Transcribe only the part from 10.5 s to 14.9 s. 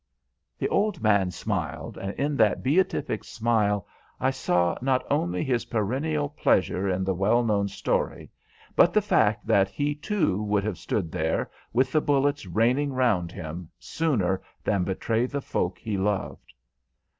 have stood there, with the bullets raining round him, sooner than